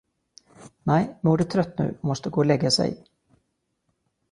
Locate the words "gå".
2.29-2.37